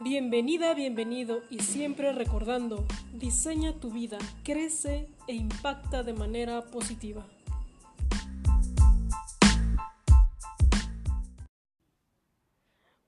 [0.00, 7.26] Bienvenida, bienvenido y siempre recordando, diseña tu vida, crece e impacta de manera positiva.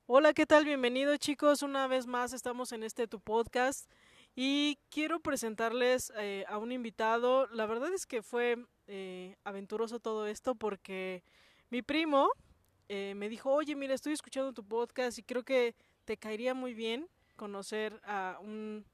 [0.05, 0.65] Hola, ¿qué tal?
[0.65, 3.89] Bienvenidos chicos, una vez más estamos en este tu podcast
[4.35, 7.47] y quiero presentarles eh, a un invitado.
[7.53, 11.23] La verdad es que fue eh, aventuroso todo esto porque
[11.69, 12.27] mi primo
[12.89, 15.73] eh, me dijo, oye, mira, estoy escuchando tu podcast y creo que
[16.05, 18.85] te caería muy bien conocer a un...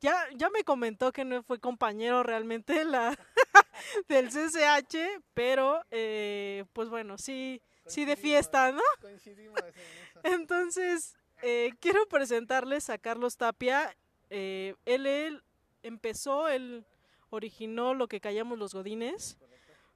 [0.00, 3.16] Ya, ya me comentó que no fue compañero realmente la
[4.08, 8.82] del CCH, pero eh, pues bueno, sí, sí de fiesta, ¿no?
[9.00, 9.68] Coincidimos en
[10.10, 10.20] eso.
[10.24, 13.96] Entonces, eh, quiero presentarles a Carlos Tapia.
[14.28, 15.42] Eh, él, él
[15.82, 16.84] empezó, él
[17.30, 19.38] originó lo que callamos los godines,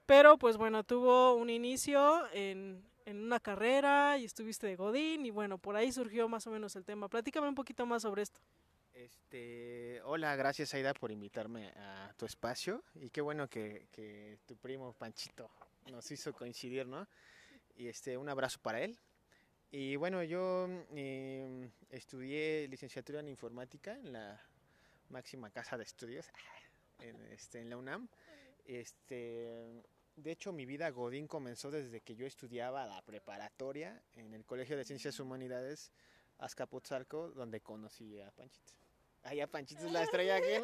[0.06, 5.30] pero pues bueno, tuvo un inicio en, en una carrera y estuviste de godín y
[5.30, 7.09] bueno, por ahí surgió más o menos el tema.
[7.09, 8.41] Platícame un poquito más sobre esto.
[8.95, 14.57] Este, hola, gracias Aida por invitarme a tu espacio y qué bueno que, que tu
[14.57, 15.51] primo Panchito
[15.90, 17.07] nos hizo coincidir, ¿no?
[17.76, 18.99] Y este, un abrazo para él.
[19.73, 24.40] Y bueno, yo eh, estudié licenciatura en informática en la
[25.09, 26.27] máxima casa de estudios
[27.01, 28.09] en, este, en la UNAM.
[28.65, 29.82] Este,
[30.21, 34.77] de hecho, mi vida Godín comenzó desde que yo estudiaba la preparatoria en el Colegio
[34.77, 35.93] de Ciencias Humanidades
[36.38, 38.74] Azcapotzalco, donde conocí a Panchito.
[39.23, 40.62] Ahí a Panchito es la estrella y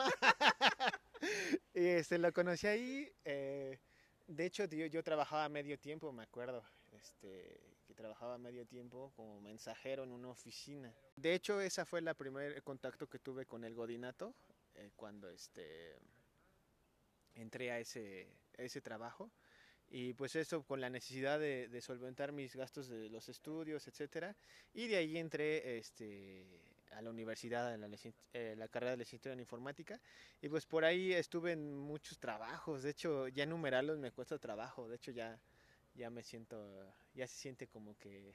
[1.74, 3.12] este, lo conocí ahí.
[3.24, 3.78] eh,
[4.26, 6.64] de hecho, yo, yo trabajaba medio tiempo, me acuerdo.
[6.92, 10.92] Este, que trabajaba medio tiempo como mensajero en una oficina.
[11.14, 14.34] De hecho, esa fue la primer contacto que tuve con el Godinato
[14.74, 15.96] eh, cuando este,
[17.34, 19.30] entré a ese, a ese trabajo.
[19.88, 24.36] Y pues eso con la necesidad de, de solventar mis gastos de los estudios, etcétera.
[24.74, 26.44] Y de ahí entré este,
[26.92, 27.88] a la universidad, en la,
[28.32, 30.00] eh, la carrera de licenciatura en informática.
[30.40, 32.82] Y pues por ahí estuve en muchos trabajos.
[32.82, 34.88] De hecho, ya enumerarlos me cuesta trabajo.
[34.88, 35.40] De hecho, ya,
[35.94, 38.34] ya me siento, ya se siente como que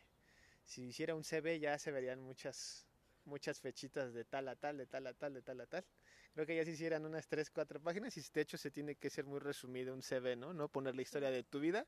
[0.63, 2.85] si hiciera un CV ya se verían muchas,
[3.25, 5.85] muchas fechitas de tal a tal, de tal a tal, de tal a tal.
[6.33, 9.09] Creo que ya se hicieran unas 3, 4 páginas y de hecho se tiene que
[9.09, 10.53] ser muy resumido un CV, ¿no?
[10.53, 11.85] No poner la historia de tu vida,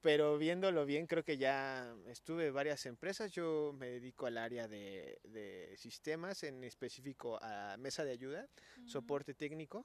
[0.00, 3.32] pero viéndolo bien creo que ya estuve en varias empresas.
[3.32, 8.48] Yo me dedico al área de, de sistemas, en específico a mesa de ayuda,
[8.86, 9.84] soporte técnico.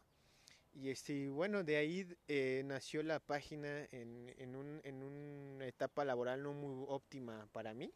[0.74, 6.06] Y este, bueno, de ahí eh, nació la página en, en, un, en una etapa
[6.06, 7.92] laboral no muy óptima para mí.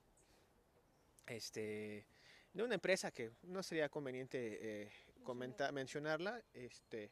[1.28, 2.06] Este,
[2.53, 4.91] de una empresa que no sería conveniente eh,
[5.23, 6.44] comentar, mencionarla.
[6.53, 7.12] Este,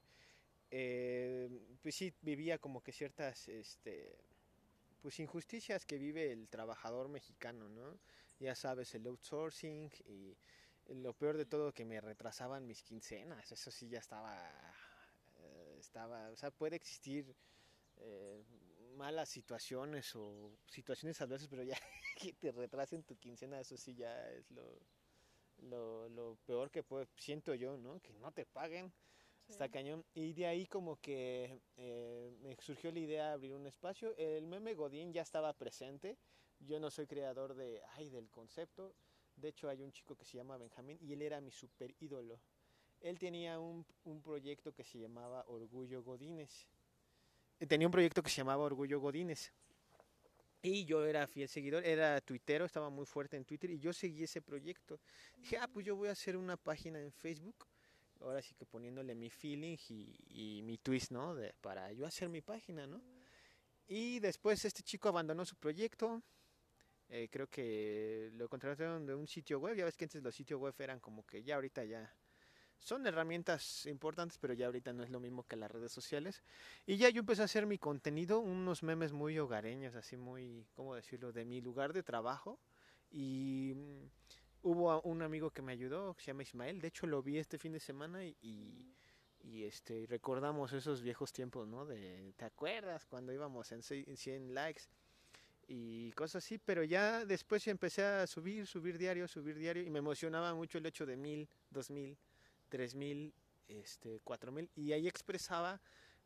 [0.72, 1.50] eh,
[1.82, 4.18] pues sí, vivía como que ciertas este,
[5.02, 8.00] pues injusticias que vive el trabajador mexicano, ¿no?
[8.40, 10.38] Ya sabes, el outsourcing y
[10.88, 14.36] lo peor de todo que me retrasaban mis quincenas, eso sí ya estaba,
[15.38, 17.36] eh, estaba, o sea, puede existir
[17.98, 18.44] eh,
[18.96, 21.78] malas situaciones o situaciones adversas, pero ya
[22.16, 24.80] que te retrasen tu quincena, eso sí ya es lo,
[25.64, 28.00] lo, lo peor que puedo, siento yo, ¿no?
[28.02, 28.92] Que no te paguen,
[29.48, 30.04] está cañón.
[30.14, 34.16] Y de ahí como que eh, me surgió la idea de abrir un espacio.
[34.18, 36.18] El meme Godín ya estaba presente.
[36.60, 38.94] Yo no soy creador de, ay, del concepto.
[39.36, 42.40] De hecho, hay un chico que se llama Benjamín y él era mi super ídolo.
[43.02, 46.68] Él tenía un, un proyecto que se llamaba Orgullo Godines.
[47.60, 49.54] Eh, Tenía un proyecto que se llamaba Orgullo Godines.
[50.62, 54.24] Y yo era fiel seguidor, era tuitero, estaba muy fuerte en Twitter y yo seguí
[54.24, 55.00] ese proyecto.
[55.38, 57.66] Dije, ah, pues yo voy a hacer una página en Facebook,
[58.20, 61.34] ahora sí que poniéndole mi feeling y, y mi twist, ¿no?
[61.34, 63.02] De, para yo hacer mi página, ¿no?
[63.88, 66.22] Y después este chico abandonó su proyecto,
[67.08, 70.60] eh, creo que lo contrataron de un sitio web, ya ves que antes los sitios
[70.60, 72.14] web eran como que ya ahorita ya
[72.80, 76.44] son herramientas importantes, pero ya ahorita no es lo mismo que las redes sociales.
[76.86, 80.96] Y ya yo empecé a hacer mi contenido, unos memes muy hogareños, así muy, ¿cómo
[80.96, 82.60] decirlo?, de mi lugar de trabajo.
[83.12, 84.10] Y mm,
[84.64, 87.58] hubo un amigo que me ayudó, que se llama Ismael, de hecho lo vi este
[87.58, 88.96] fin de semana y,
[89.42, 91.86] y, este, recordamos esos viejos tiempos, ¿no?
[91.86, 94.84] De, ¿te acuerdas cuando íbamos en 100 likes?
[95.72, 100.00] y cosas así, pero ya después empecé a subir, subir diario, subir diario y me
[100.00, 102.18] emocionaba mucho el hecho de mil, dos mil,
[102.70, 103.34] tres mil,
[103.68, 105.82] este, cuatro mil y ahí expresaba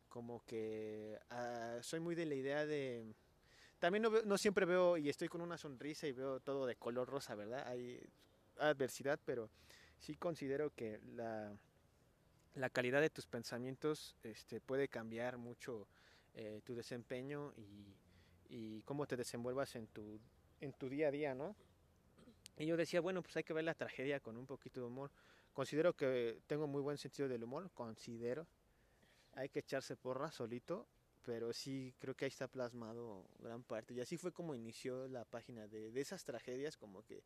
[0.08, 3.04] como que ah, soy muy de la idea de
[3.78, 6.76] también no, veo- no siempre veo y estoy con una sonrisa y veo todo de
[6.76, 7.66] color rosa, ¿verdad?
[7.68, 8.00] Hay
[8.58, 9.50] adversidad, pero
[9.98, 11.52] sí considero que la,
[12.54, 15.86] la calidad de tus pensamientos este, puede cambiar mucho
[16.34, 17.94] eh, tu desempeño y,
[18.48, 20.20] y cómo te desenvuelvas en tu,
[20.60, 21.56] en tu día a día, ¿no?
[22.56, 25.10] Y yo decía, bueno, pues hay que ver la tragedia con un poquito de humor.
[25.54, 28.46] Considero que tengo muy buen sentido del humor, considero.
[29.32, 30.86] Hay que echarse porra solito,
[31.24, 33.94] pero sí creo que ahí está plasmado gran parte.
[33.94, 37.22] Y así fue como inició la página de, de esas tragedias, como que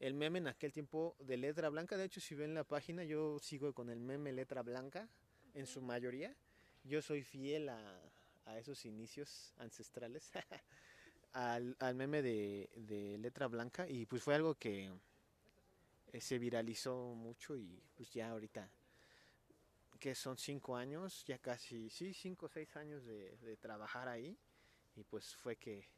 [0.00, 1.96] el meme en aquel tiempo de letra blanca.
[1.96, 5.08] De hecho, si ven la página, yo sigo con el meme letra blanca
[5.54, 6.36] en su mayoría.
[6.84, 8.02] Yo soy fiel a,
[8.46, 10.30] a esos inicios ancestrales,
[11.32, 13.88] al, al, meme de, de, letra blanca.
[13.88, 14.92] Y pues fue algo que
[16.12, 18.70] eh, se viralizó mucho y pues ya ahorita
[19.98, 24.36] que son cinco años, ya casi, sí, cinco o seis años de, de trabajar ahí.
[24.96, 25.88] Y pues fue que,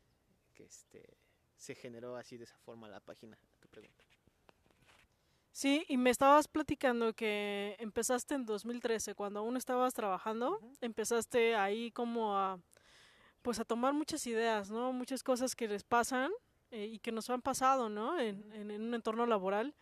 [0.53, 1.17] que este,
[1.57, 4.05] se generó así de esa forma la página, tu pregunta.
[5.53, 10.79] Sí, y me estabas platicando que empezaste en 2013, cuando aún estabas trabajando, uh -huh.
[10.81, 12.59] empezaste ahí como a,
[13.41, 14.93] pues a tomar muchas ideas, ¿no?
[14.93, 16.31] Muchas cosas que les pasan
[16.73, 18.19] eh, y que nos han pasado, ¿no?
[18.19, 19.75] En, en, en, un entorno laboral.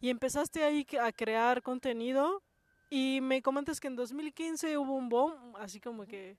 [0.00, 2.42] Y empezaste ahí a crear contenido
[2.90, 6.36] y me comentas que en 2015 hubo un boom, así como que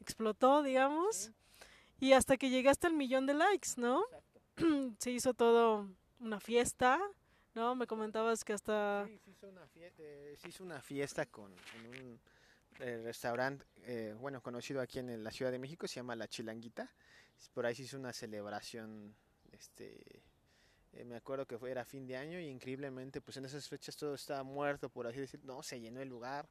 [0.00, 1.16] explotó, digamos.
[1.16, 1.32] Sí.
[2.00, 4.02] Y hasta que llegaste al millón de likes, ¿no?
[4.98, 5.88] se hizo todo
[6.18, 6.98] una fiesta,
[7.54, 7.74] ¿no?
[7.74, 9.06] Me comentabas que hasta...
[9.06, 12.20] Sí, se hizo una fiesta, eh, se hizo una fiesta con, en un
[12.78, 16.90] eh, restaurante, eh, bueno, conocido aquí en la Ciudad de México, se llama La Chilanguita.
[17.52, 19.14] Por ahí se hizo una celebración,
[19.52, 20.22] este...
[20.92, 23.96] Eh, me acuerdo que fue, era fin de año y increíblemente, pues en esas fechas
[23.96, 26.48] todo estaba muerto, por así decir, no, se llenó el lugar,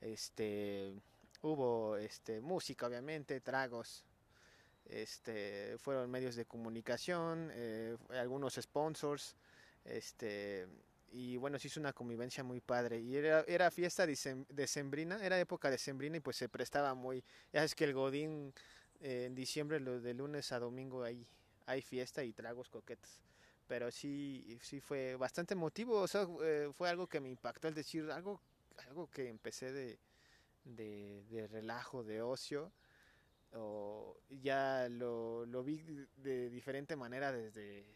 [0.00, 0.94] este,
[1.42, 4.04] hubo, este, música obviamente, tragos,
[4.86, 9.36] este, fueron medios de comunicación, eh, algunos sponsors,
[9.84, 10.66] este,
[11.12, 13.00] y bueno, se hizo una convivencia muy padre.
[13.00, 17.22] Y era, era fiesta decembrina, era época decembrina y pues se prestaba muy,
[17.52, 18.52] ya sabes que el Godín
[19.00, 21.26] eh, en diciembre, lo de lunes a domingo hay,
[21.66, 23.20] hay fiesta y tragos coquetos.
[23.66, 27.74] Pero sí, sí fue bastante emotivo, o sea, eh, fue algo que me impactó, el
[27.74, 28.40] decir, algo,
[28.88, 29.98] algo que empecé de,
[30.64, 32.72] de, relajo, de ocio,
[33.52, 35.82] o ya lo, lo vi
[36.16, 37.86] de diferente manera desde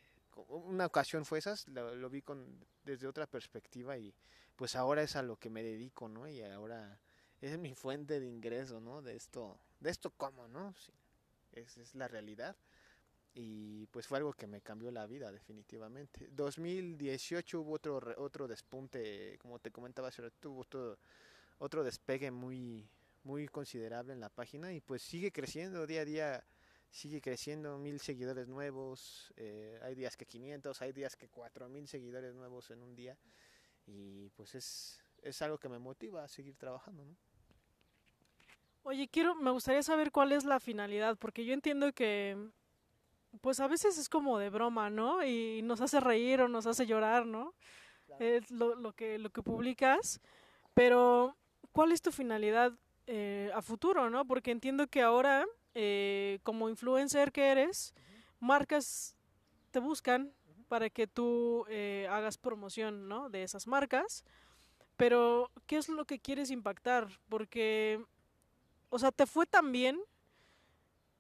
[0.47, 2.47] una ocasión fue esas lo, vi con
[2.85, 4.15] desde otra perspectiva y
[4.57, 7.01] pues ahora es a lo que me dedico no y ahora
[7.41, 10.75] es mi fuente de ingreso no de esto de esto como no
[11.53, 12.57] es, es la realidad
[13.41, 19.39] y pues fue algo que me cambió la vida definitivamente 2018 hubo otro otro despunte
[19.39, 20.99] como te comentaba tuvo otro
[21.59, 22.89] otro despegue muy
[23.29, 26.45] muy considerable en la página y pues sigue creciendo día a día,
[26.91, 32.35] sigue creciendo, mil seguidores nuevos, eh, hay días que 500, hay días que 4000 seguidores
[32.35, 33.19] nuevos en un día
[33.87, 37.17] y pues es, es algo que me motiva a seguir trabajando, ¿no?
[38.85, 42.51] Oye, quiero, me gustaría saber cuál es la finalidad, porque yo entiendo que
[43.41, 45.25] pues a veces es como de broma, ¿no?
[45.25, 47.55] Y nos hace reír o nos hace llorar, ¿no?
[48.07, 48.25] Claro.
[48.25, 50.21] Es lo, lo, que, lo que publicas,
[50.75, 51.37] pero
[51.73, 52.73] ¿cuál es tu finalidad
[53.07, 54.27] eh, a futuro, ¿no?
[54.27, 58.37] Porque entiendo que ahora, eh, como influencer que eres, uh -huh.
[58.41, 59.17] marcas
[59.71, 60.65] te buscan uh -huh.
[60.69, 63.31] para que tú eh, hagas promoción, ¿no?
[63.31, 64.25] De esas marcas.
[64.97, 67.09] Pero, ¿qué es lo que quieres impactar?
[67.29, 68.05] Porque,
[68.91, 69.99] o sea, te fue tan bien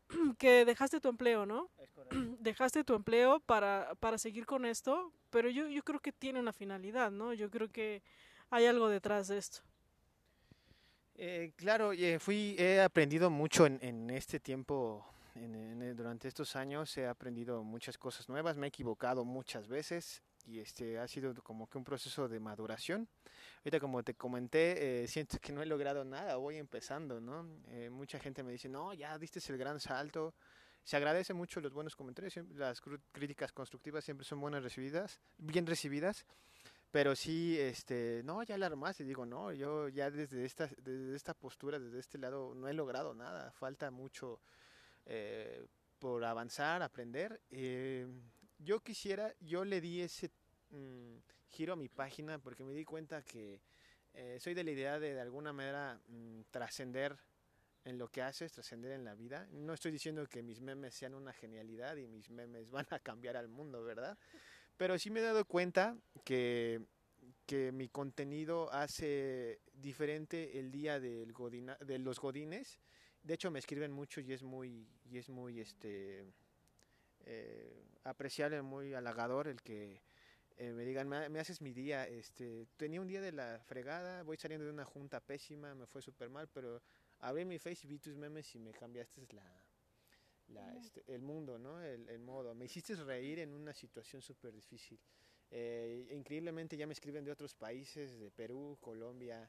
[0.38, 1.70] que dejaste tu empleo, ¿no?
[2.40, 6.52] Dejaste tu empleo para, para seguir con esto, pero yo, yo creo que tiene una
[6.52, 7.34] finalidad, ¿no?
[7.34, 8.02] Yo creo que
[8.50, 9.58] hay algo detrás de esto.
[11.16, 16.54] Eh, claro, eh, fui, he aprendido mucho en, en este tiempo, en, en, durante estos
[16.54, 21.34] años he aprendido muchas cosas nuevas, me he equivocado muchas veces y este ha sido
[21.42, 23.08] como que un proceso de maduración.
[23.58, 27.46] Ahorita como te comenté, eh, siento que no he logrado nada, voy empezando, ¿no?
[27.68, 30.34] Eh, mucha gente me dice, no, ya diste el gran salto.
[30.82, 32.80] Se agradece mucho los buenos comentarios, las
[33.12, 36.24] críticas constructivas siempre son buenas recibidas, bien recibidas
[36.90, 41.34] pero sí, este, no, ya la armaste, digo, no, yo ya desde esta, desde esta
[41.34, 44.40] postura, desde este lado, no he logrado nada, falta mucho
[45.04, 45.66] eh,
[45.98, 47.42] por avanzar, aprender.
[47.50, 48.06] Eh,
[48.58, 50.30] yo quisiera, yo le di ese
[50.70, 51.16] mmm,
[51.48, 53.60] giro mi página porque me di cuenta que
[54.14, 57.16] eh, soy de la idea de de alguna manera mmm, trascender
[57.84, 59.48] en lo que haces, trascender en la vida.
[59.50, 63.36] No estoy diciendo que mis memes sean una genialidad y mis memes van a cambiar
[63.36, 64.18] al mundo, ¿verdad?
[64.76, 66.82] Pero sí me he dado cuenta que,
[67.46, 71.26] que mi contenido hace diferente el día de
[71.98, 72.78] los godines.
[73.22, 76.24] De hecho, me escriben mucho y es muy, y es muy este,
[77.24, 80.00] eh, apreciable, muy halagador el que
[80.58, 82.06] eh, me digan, me, me, haces mi día.
[82.08, 86.02] Este, tenía un día de la fregada, voy saliendo de una junta pésima, me fue
[86.02, 86.82] súper mal, pero
[87.20, 89.62] abrí mi face y vi tus memes y me cambiaste la,
[90.48, 91.80] la, este, el mundo, ¿no?
[91.80, 92.56] El, el, modo.
[92.56, 94.98] Me hiciste reír en una situación súper difícil.
[95.52, 99.48] Eh, increíblemente ya me escriben de otros países, de Perú, Colombia,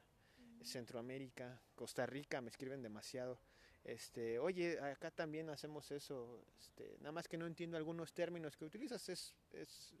[0.62, 3.40] Centroamérica, Costa Rica, me escriben demasiado.
[3.82, 8.66] Este, oye, acá también hacemos eso, este, nada más que no entiendo algunos términos que
[8.66, 9.94] utilizas, es, es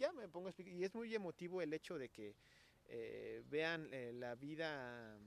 [0.00, 2.34] ya me pongo a explicar, y es muy emotivo el hecho de que
[2.86, 5.18] eh, vean eh, la vida,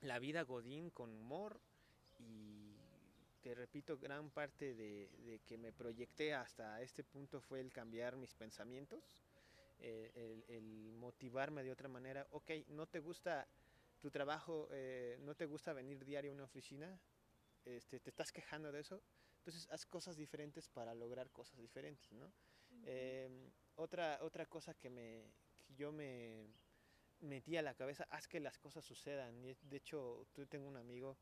[0.00, 1.60] la vida Godín con humor
[2.18, 2.74] y
[3.42, 8.16] te repito, gran parte de, de, que me proyecté hasta este punto fue el cambiar
[8.16, 9.22] mis pensamientos,
[9.78, 12.26] eh, el, el, motivarme de otra manera.
[12.30, 13.46] Ok, no te gusta
[14.00, 16.98] tu trabajo, eh, no te gusta venir diario a una oficina,
[17.64, 19.00] este, te estás quejando de eso,
[19.38, 22.26] entonces haz cosas diferentes para lograr cosas diferentes, ¿no?
[22.26, 22.82] Uh -huh.
[22.86, 25.32] eh, otra, otra cosa que, me,
[25.66, 26.48] que yo me
[27.20, 29.44] metí a la cabeza, haz que las cosas sucedan.
[29.44, 31.16] Y de hecho, tú tengo un amigo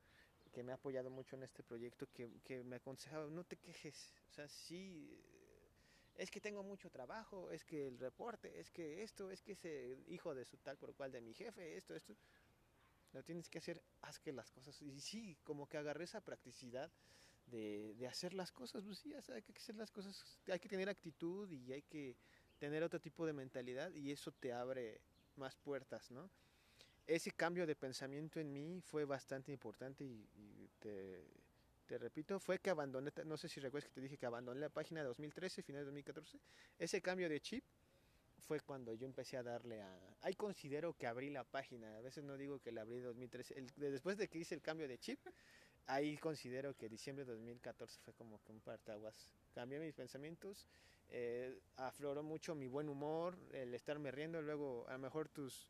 [0.53, 4.15] que me ha apoyado mucho en este proyecto que, que me aconsejaba, no te quejes,
[4.31, 5.21] o sea, sí,
[6.15, 9.99] es que tengo mucho trabajo, es que el reporte, es que esto, es que ese
[10.07, 12.17] hijo de su tal por cual de mi jefe, esto, esto,
[13.13, 16.93] lo tienes que hacer, haz que las cosas, y sí, como que agarré esa practicidad
[17.47, 21.51] de, de hacer las cosas, pues hay que hacer las cosas, hay que tener actitud
[21.51, 22.17] y hay que
[22.65, 24.99] tener otro tipo de mentalidad y eso te abre
[25.37, 26.31] más puertas, ¿no?
[27.07, 31.27] Ese cambio de pensamiento en mí fue bastante importante y, y te,
[31.87, 34.71] te, repito, fue que abandoné, no sé si recuerdas que te dije que abandoné la
[34.71, 36.39] página de 2013, final de 2014,
[36.79, 37.63] ese cambio de chip
[38.39, 40.17] fue cuando yo empecé a darle a...
[40.23, 43.59] Ahí considero que abrí la página, a veces no digo que la abrí en 2013,
[43.59, 45.21] el, después de que hice el cambio de chip,
[45.87, 49.31] ahí considero que diciembre de 2014 fue como que un partaguas.
[49.53, 50.67] Cambié mis pensamientos,
[51.11, 55.69] eh, afloró mucho mi buen humor, el estarme riendo, luego a lo mejor tus,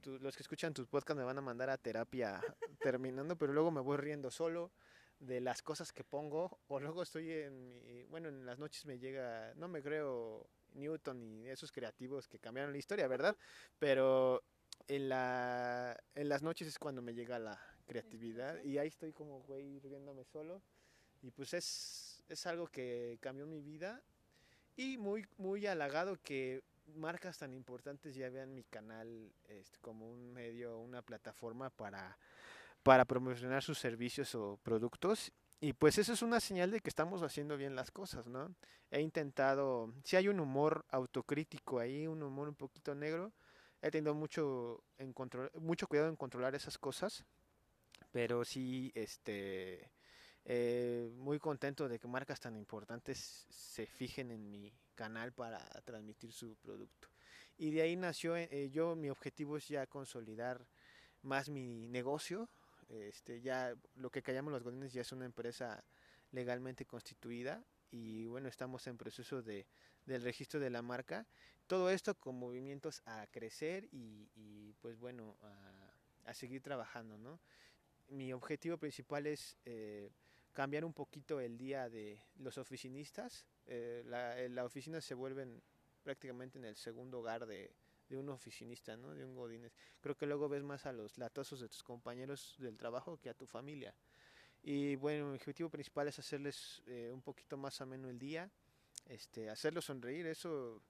[0.00, 2.40] tus, los que escuchan tus podcasts me van a mandar a terapia
[2.80, 4.70] terminando, pero luego me voy riendo solo
[5.18, 8.98] de las cosas que pongo, o luego estoy en mi, bueno, en las noches me
[8.98, 13.36] llega, no me creo Newton y esos creativos que cambiaron la historia, ¿verdad?
[13.78, 14.42] Pero
[14.88, 19.40] en, la, en las noches es cuando me llega la creatividad y ahí estoy como
[19.42, 20.60] güey riéndome solo
[21.22, 24.02] y pues es, es algo que cambió mi vida
[24.76, 26.62] y muy, muy halagado que
[26.94, 32.18] marcas tan importantes ya vean mi canal este, como un medio, una plataforma para,
[32.82, 35.32] para promocionar sus servicios o productos.
[35.58, 38.54] Y pues eso es una señal de que estamos haciendo bien las cosas, ¿no?
[38.90, 43.32] He intentado, si hay un humor autocrítico ahí, un humor un poquito negro,
[43.80, 47.24] he tenido mucho, en control, mucho cuidado en controlar esas cosas,
[48.12, 49.90] pero sí, este,
[50.48, 56.32] eh, muy contento de que marcas tan importantes se fijen en mi canal para transmitir
[56.32, 57.08] su producto.
[57.58, 60.64] Y de ahí nació, eh, yo, mi objetivo es ya consolidar
[61.22, 62.48] más mi negocio,
[62.88, 65.82] este, ya lo que callamos los godines ya es una empresa
[66.30, 69.66] legalmente constituida y bueno, estamos en proceso de,
[70.04, 71.26] del registro de la marca.
[71.66, 77.40] Todo esto con movimientos a crecer y, y pues bueno, a, a, seguir trabajando, ¿no?
[78.08, 80.12] Mi objetivo principal es eh,
[80.56, 83.44] cambiar un poquito el día de los oficinistas.
[83.66, 85.62] Eh, la, la oficina se vuelven
[86.02, 87.74] prácticamente en el segundo hogar de,
[88.08, 89.14] de un oficinista, ¿no?
[89.14, 89.70] De un godines.
[90.00, 93.34] Creo que luego ves más a los latosos de tus compañeros del trabajo que a
[93.34, 93.94] tu familia.
[94.62, 98.50] Y bueno, mi objetivo principal es hacerles eh, un poquito más ameno el día,
[99.10, 100.26] este, hacerlos sonreír.
[100.26, 100.80] Eso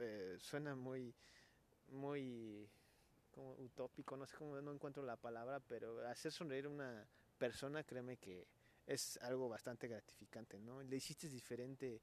[0.00, 1.14] eh, suena muy,
[1.92, 2.68] muy
[3.30, 7.82] como utópico, no sé cómo, no encuentro la palabra, pero hacer sonreír a una persona,
[7.84, 8.46] créeme que
[8.88, 10.82] es algo bastante gratificante, ¿no?
[10.82, 12.00] Le hiciste diferente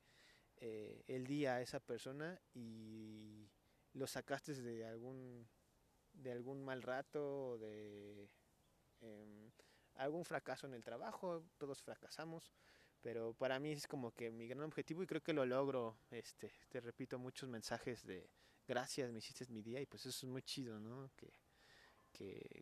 [0.57, 3.49] eh, el día a esa persona y
[3.93, 5.47] lo sacaste de algún
[6.13, 8.29] de algún mal rato de
[9.01, 9.51] eh,
[9.95, 12.53] algún fracaso en el trabajo todos fracasamos
[13.01, 16.53] pero para mí es como que mi gran objetivo y creo que lo logro este
[16.69, 18.29] te repito muchos mensajes de
[18.65, 21.33] gracias me hiciste mi día y pues eso es muy chido no que,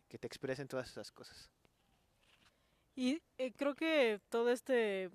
[0.08, 1.48] que te expresen todas esas cosas
[2.94, 5.10] y eh, creo que todo este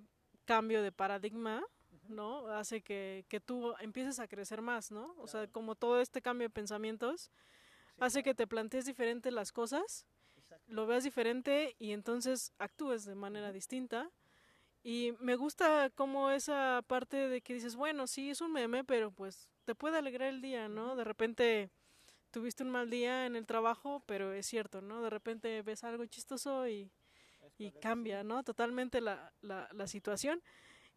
[0.45, 1.63] cambio de paradigma
[2.09, 2.47] ¿no?
[2.47, 5.15] Hace que, que tú empieces a crecer más, ¿no?
[5.19, 8.23] O sea, como todo este cambio de pensamientos sí, hace claro.
[8.23, 10.05] que te plantees diferente las cosas,
[10.67, 14.09] lo veas diferente y entonces actúes de manera distinta.
[14.81, 19.11] Y me gusta como esa parte de que dices, bueno, sí, es un meme, pero
[19.11, 20.95] pues te puede alegrar el día, ¿no?
[20.95, 21.69] De repente
[22.31, 25.01] tuviste un mal día en el trabajo, pero es cierto, ¿no?
[25.01, 26.89] De repente ves algo chistoso y,
[27.59, 28.41] y cambia, ¿no?
[28.43, 30.41] Totalmente la, la, la situación.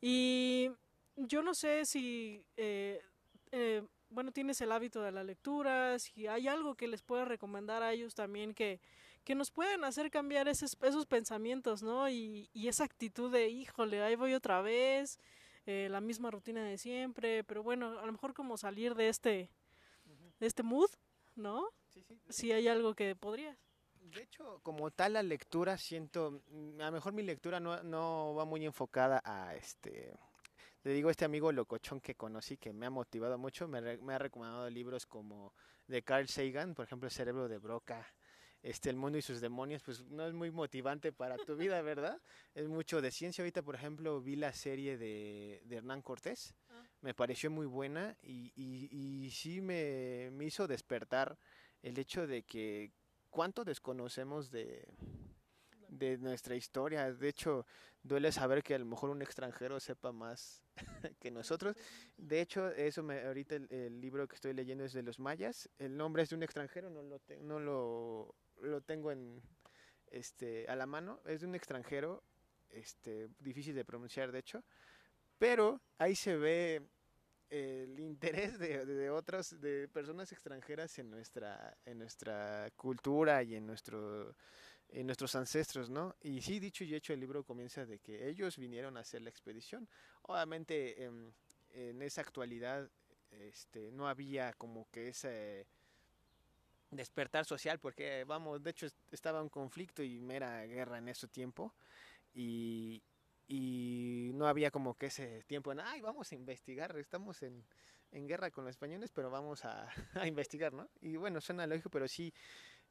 [0.01, 0.71] Y
[1.17, 3.03] yo no sé si, eh,
[3.51, 7.83] eh, bueno, tienes el hábito de la lectura, si hay algo que les pueda recomendar
[7.83, 8.81] a ellos también que,
[9.25, 12.09] que nos pueden hacer cambiar esos, esos pensamientos, ¿no?
[12.09, 15.19] Y, y esa actitud de, híjole, ahí voy otra vez,
[15.67, 19.51] eh, la misma rutina de siempre, pero bueno, a lo mejor como salir de este,
[20.41, 20.91] de este mood,
[21.35, 21.69] ¿no?
[21.89, 22.21] Sí, sí.
[22.29, 23.59] Si hay algo que podrías.
[24.03, 28.35] De hecho, como tal la lectura, siento, mm, a lo mejor mi lectura no, no
[28.35, 30.13] va muy enfocada a este,
[30.83, 34.15] le digo a este amigo locochón que conocí que me ha motivado mucho, me, me
[34.15, 35.55] ha recomendado libros como
[35.87, 38.07] de Carl Sagan, por ejemplo, El cerebro de Broca,
[38.63, 42.21] este, El mundo y sus demonios, pues no es muy motivante para tu vida, ¿verdad?
[42.55, 43.43] Es mucho de ciencia.
[43.43, 46.83] Ahorita, por ejemplo, vi la serie de, de Hernán Cortés, Ah.
[47.03, 51.39] me pareció muy buena y, y, y sí me, me hizo despertar
[51.83, 52.93] el hecho de que
[53.33, 54.87] cuánto desconocemos de,
[55.89, 57.13] de nuestra historia.
[57.13, 57.67] De hecho,
[58.03, 60.63] duele saber que a lo mejor un extranjero sepa más
[61.19, 61.75] que nosotros.
[62.17, 65.69] De hecho, eso me, ahorita el, libro que estoy leyendo es de los mayas.
[65.79, 69.43] El nombre es de un extranjero, no lo, te- no lo, lo tengo en
[70.11, 71.21] este a la mano.
[71.25, 72.23] Es de un extranjero,
[72.69, 74.63] este difícil de pronunciar, de hecho.
[75.39, 76.83] Pero ahí se ve
[77.53, 83.67] el interés de, de otros, de personas extranjeras en nuestra, en nuestra cultura y en
[83.67, 84.35] nuestro
[84.91, 86.17] en nuestros ancestros, ¿no?
[86.23, 89.31] Y sí, dicho y hecho, el libro comienza de que ellos vinieron a hacer la
[89.31, 89.89] expedición.
[90.23, 91.33] Obviamente, em,
[91.73, 92.91] en esa actualidad,
[93.31, 95.67] este, no había como que ese
[96.91, 101.27] despertar social, porque, vamos, de hecho est- estaba un conflicto y mera guerra en ese
[101.29, 101.73] tiempo,
[102.35, 103.03] y,
[103.55, 107.63] y no había como que ese tiempo en, ay, vamos a investigar, estamos en,
[108.11, 110.89] en guerra con los españoles, pero vamos a, investigar, ¿no?
[111.03, 112.33] Y bueno, suena lógico, pero sí,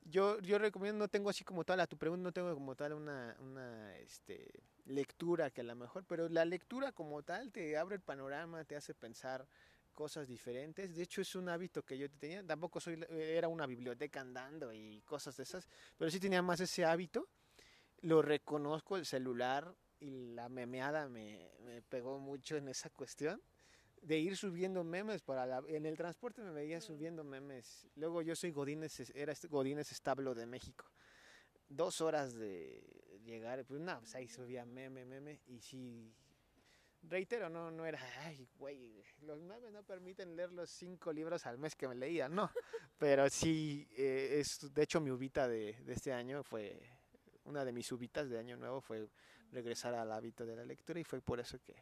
[0.02, 2.94] yo, yo recomiendo, no tengo así como tal, a tu pregunta no tengo como tal
[2.94, 4.52] una, una este,
[4.86, 8.76] lectura que a lo mejor, pero la lectura como tal te abre el panorama, te
[8.76, 9.48] hace pensar
[9.94, 10.96] cosas diferentes.
[10.96, 12.46] De hecho, es un hábito que yo tenía.
[12.46, 16.86] Tampoco soy, era una biblioteca andando y cosas de esas, pero sí tenía más ese
[16.86, 17.28] hábito.
[18.02, 23.42] Lo reconozco, el celular y la memeada me, me pegó mucho en esa cuestión
[24.02, 27.88] de ir subiendo memes para la, en el transporte me veía subiendo memes.
[27.96, 30.86] Luego yo soy Godínez, era este Godínez Establo de México.
[31.70, 32.84] Dos horas de
[33.24, 36.12] llegar, pues no, pues ahí subía meme, meme, y sí,
[37.04, 41.60] reitero, no, no era, ay, güey, los memes no permiten leer los cinco libros al
[41.60, 42.52] mes que me leía, no,
[42.98, 46.82] pero sí, eh, es, de hecho mi ubita de, de este año fue,
[47.46, 49.08] una de mis ubitas de año nuevo fue
[49.52, 51.76] regresar al hábito de la lectura y fue por eso que,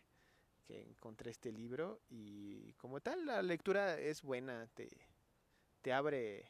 [0.65, 4.89] que encontré este libro y como tal la lectura es buena, te,
[5.81, 6.45] te abre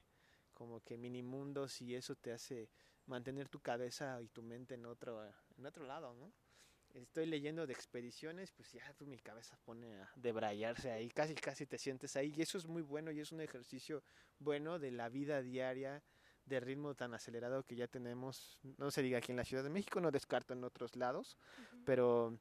[0.53, 2.69] como que mini mundos y eso te hace
[3.05, 5.23] mantener tu cabeza y tu mente en otro,
[5.57, 6.33] en otro lado, ¿no?
[6.93, 11.65] Estoy leyendo de expediciones, pues ya tu, mi cabeza pone a debrayarse ahí, casi casi
[11.65, 14.03] te sientes ahí y eso es muy bueno y es un ejercicio
[14.39, 16.03] bueno de la vida diaria,
[16.49, 19.69] de ritmo tan acelerado que ya tenemos, no se diga aquí en la Ciudad de
[19.69, 21.37] México, no descarto en otros lados,
[21.85, 22.37] pero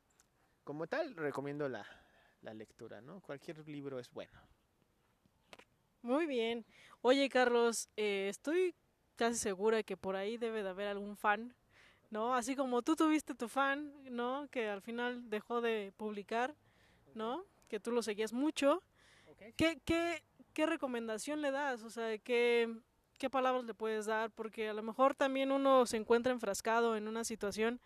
[0.65, 1.87] como tal recomiendo la,
[2.43, 3.21] la lectura, ¿no?
[3.21, 4.41] Cualquier libro es bueno.
[6.03, 6.65] Muy bien.
[7.03, 8.75] Oye, Carlos, eh, estoy
[9.17, 11.55] casi segura que por ahí debe de haber algún fan,
[12.11, 12.35] ¿no?
[12.35, 14.49] Así como tú tuviste tu fan, ¿no?
[14.51, 16.55] Que al final dejó de publicar,
[17.15, 17.45] ¿no?
[17.69, 18.83] Que tú lo seguías mucho.
[19.57, 20.23] ¿Qué, qué,
[20.55, 21.83] qué recomendación le das?
[21.83, 22.73] O sea, ¿qué,
[23.19, 24.31] ¿qué palabras le puedes dar?
[24.31, 27.81] Porque a lo mejor también uno se encuentra enfrascado en una situación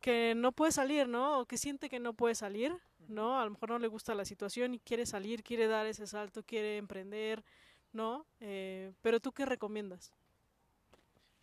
[0.00, 1.40] que no puede salir, ¿no?
[1.40, 2.76] O que siente que no puede salir,
[3.08, 3.40] ¿no?
[3.40, 6.42] A lo mejor no le gusta la situación y quiere salir, quiere dar ese salto,
[6.42, 7.44] quiere emprender,
[7.92, 8.26] ¿no?
[8.40, 10.12] Eh, pero tú qué recomiendas?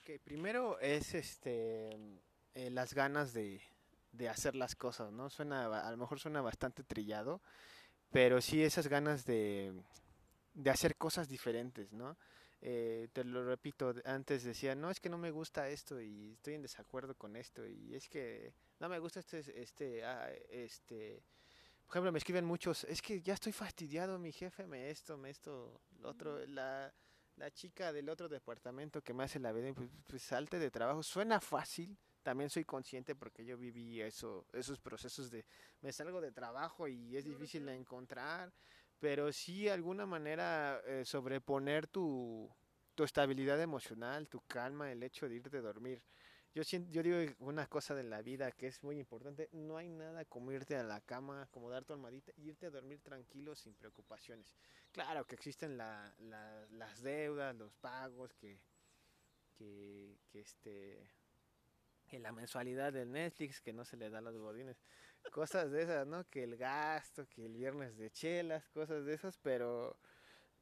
[0.04, 1.90] Que primero es este
[2.54, 3.62] eh, las ganas de,
[4.12, 5.30] de hacer las cosas, ¿no?
[5.30, 7.42] Suena, a lo mejor suena bastante trillado,
[8.12, 9.74] pero sí esas ganas de,
[10.54, 12.16] de hacer cosas diferentes, ¿no?
[12.66, 16.54] Eh, te lo repito, antes decía, no, es que no me gusta esto y estoy
[16.54, 21.22] en desacuerdo con esto y es que no me gusta este, este, ah, este,
[21.86, 25.30] por ejemplo, me escriben muchos, es que ya estoy fastidiado, mi jefe me esto, me
[25.30, 26.94] esto, lo otro, la,
[27.36, 31.04] la chica del otro departamento que me hace la vida, pues, pues salte de trabajo,
[31.04, 35.46] suena fácil, también soy consciente porque yo viví eso, esos procesos de
[35.82, 38.54] me salgo de trabajo y es difícil de encontrar,
[39.04, 42.50] pero sí de alguna manera eh, sobreponer tu,
[42.96, 46.02] tu estabilidad emocional, tu calma, el hecho de irte a dormir.
[46.56, 49.90] Yo, sien- yo digo una cosa de la vida que es muy importante, no hay
[49.90, 53.74] nada como irte a la cama, acomodar tu almohadita y irte a dormir tranquilo sin
[53.74, 54.56] preocupaciones.
[54.94, 58.58] Claro que existen la, la- las deudas, los pagos, que,
[59.58, 61.12] que, que este
[62.08, 64.78] que la mensualidad del Netflix que no se le da a los godines,
[65.32, 66.24] cosas de esas, ¿no?
[66.30, 69.98] Que el gasto, que el viernes de chelas, cosas de esas, pero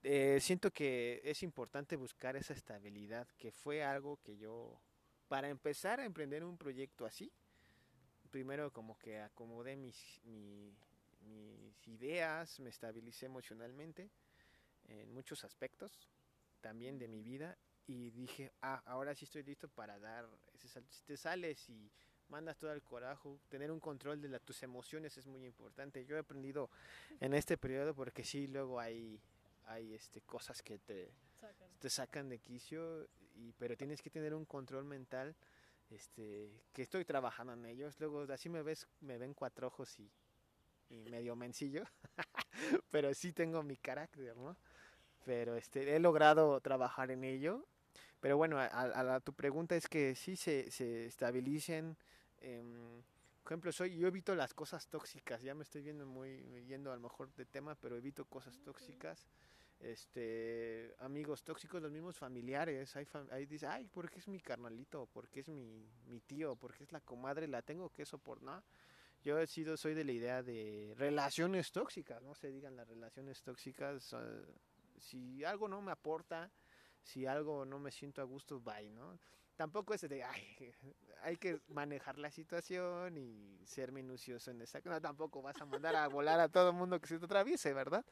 [0.03, 4.79] eh, siento que es importante buscar esa estabilidad, que fue algo que yo,
[5.27, 7.31] para empezar a emprender un proyecto así,
[8.31, 14.09] primero como que acomodé mis, mis ideas, me estabilicé emocionalmente
[14.87, 16.09] en muchos aspectos,
[16.61, 20.93] también de mi vida, y dije, ah, ahora sí estoy listo para dar ese salto.
[20.93, 21.91] Si te sales y
[22.31, 26.05] mandas todo el coraje, tener un control de la, tus emociones es muy importante.
[26.05, 26.69] Yo he aprendido
[27.19, 29.21] en este periodo porque sí, luego hay,
[29.65, 31.69] hay este, cosas que te sacan.
[31.79, 35.35] te sacan de quicio, y, pero tienes que tener un control mental
[35.89, 37.99] este, que estoy trabajando en ellos.
[37.99, 40.09] Luego así me ves, me ven cuatro ojos y,
[40.89, 41.83] y medio mencillo,
[42.91, 44.57] pero sí tengo mi carácter, ¿no?
[45.25, 47.65] Pero este, he logrado trabajar en ello.
[48.21, 51.97] Pero bueno, a, a, tu pregunta es que sí se, se estabilicen.
[52.41, 52.63] Eh,
[53.43, 55.41] por ejemplo, soy, yo evito las cosas tóxicas.
[55.41, 59.27] Ya me estoy viendo muy, yendo a lo mejor de tema, pero evito cosas tóxicas
[59.83, 65.39] este amigos tóxicos, los mismos familiares, hay, hay dice, ay, porque es mi carnalito, porque
[65.39, 68.63] es mi, mi tío, porque es la comadre, la tengo que soportar.
[69.23, 73.41] Yo he sido, soy de la idea de relaciones tóxicas, no se digan las relaciones
[73.43, 74.15] tóxicas,
[74.97, 76.51] si algo no me aporta,
[77.03, 79.19] si algo no me siento a gusto, bye, ¿no?
[79.55, 80.57] Tampoco es de, ay,
[81.23, 84.79] hay que manejar la situación y ser minucioso en esa.
[84.83, 87.73] No, tampoco vas a mandar a volar a todo el mundo que se te atraviese,
[87.73, 88.05] ¿verdad?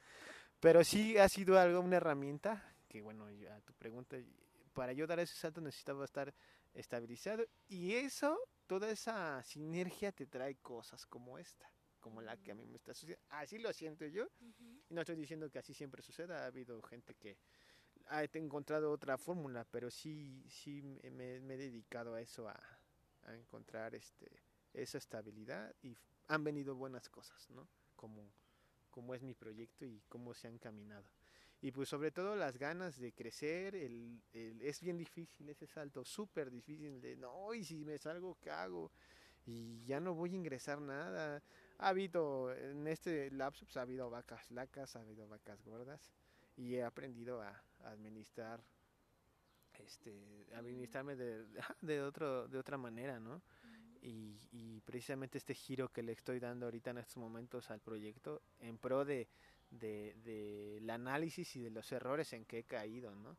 [0.59, 4.17] Pero sí ha sido algo, una herramienta que, bueno, a tu pregunta,
[4.73, 6.33] para yo dar ese salto necesitaba estar
[6.73, 12.55] estabilizado y eso, toda esa sinergia te trae cosas como esta, como la que a
[12.55, 13.25] mí me está sucediendo.
[13.29, 17.15] Así lo siento yo y no estoy diciendo que así siempre suceda, ha habido gente
[17.15, 17.37] que
[18.09, 22.59] ha encontrado otra fórmula, pero sí, sí me, he dedicado a eso, a,
[23.23, 24.43] a encontrar este,
[24.73, 25.95] esa estabilidad y
[26.27, 27.67] han venido buenas cosas, ¿no?
[27.95, 28.31] Como
[28.89, 31.09] cómo es mi proyecto y cómo se han caminado.
[31.61, 36.05] Y pues sobre todo las ganas de crecer, el, el es bien difícil ese salto,
[36.05, 38.91] súper difícil de, no, y si me salgo, ¿qué hago?
[39.45, 41.43] Y ya no voy a ingresar nada.
[41.77, 46.11] Ha habido, en este lapso, pues, ha habido vacas flacas, ha habido vacas gordas,
[46.55, 48.63] y he aprendido a, administrar,
[49.79, 51.45] este, administrarme de,
[51.81, 53.41] de, otro, de otra manera, ¿no?
[54.01, 58.41] y, y, precisamente este giro que le estoy dando ahorita en estos momentos al proyecto
[58.59, 59.27] en pro de,
[59.71, 63.37] de, de análisis y de los errores en que he caído, ¿no?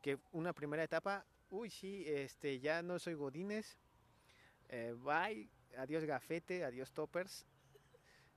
[0.00, 3.78] Que una primera etapa, uy, sí, este, ya no soy Godines,
[4.68, 7.46] eh, bye, adiós gafete, adiós toppers,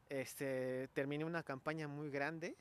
[0.09, 2.55] este, terminé una campaña muy grande,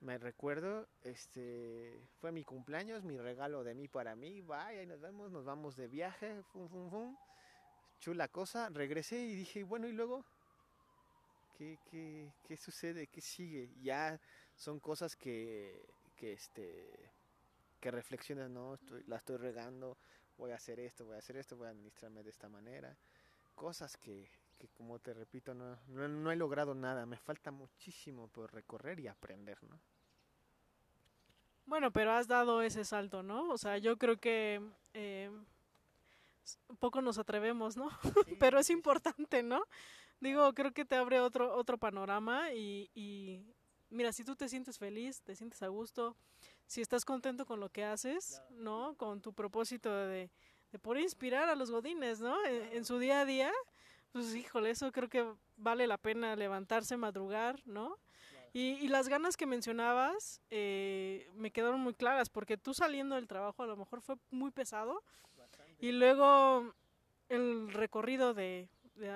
[0.00, 5.30] me recuerdo, este, fue mi cumpleaños, mi regalo de mí para mí, ahí nos vemos,
[5.30, 7.16] nos vamos de viaje, fum, fum, fum
[8.00, 10.24] chula cosa, regresé y dije, bueno, ¿y luego?
[11.56, 13.06] ¿Qué, qué, qué sucede?
[13.06, 13.70] ¿Qué sigue?
[13.82, 14.18] Ya
[14.56, 15.86] son cosas que,
[16.16, 17.12] que, este,
[17.78, 18.74] que reflexionan, ¿no?
[18.74, 19.98] Estoy, la estoy regando,
[20.38, 22.96] voy a hacer esto, voy a hacer esto, voy a administrarme de esta manera.
[23.54, 28.28] Cosas que, que como te repito, no, no, no, he logrado nada, me falta muchísimo
[28.28, 29.78] por recorrer y aprender, ¿no?
[31.70, 33.48] Bueno, pero has dado ese salto, ¿no?
[33.48, 34.60] O sea, yo creo que...
[34.92, 35.30] Eh
[36.78, 37.90] poco nos atrevemos, ¿no?
[38.40, 39.62] Pero es importante, ¿no?
[40.20, 43.40] Digo, creo que te abre otro, otro panorama y, y,
[43.88, 46.16] mira, si tú te sientes feliz, te sientes a gusto,
[46.66, 48.94] si estás contento con lo que haces, ¿no?
[48.96, 50.30] Con tu propósito de,
[50.72, 52.36] de poder inspirar a los godines, ¿no?
[52.46, 53.52] En, su día a día,
[54.12, 57.96] pues híjole, eso creo que vale la pena levantarse, madrugar, ¿no?
[58.52, 63.28] Y, y, las ganas que mencionabas eh, me quedaron muy claras, porque tú saliendo del
[63.28, 65.02] trabajo a lo mejor fue muy pesado,
[65.78, 66.74] y luego
[67.28, 68.68] el recorrido de,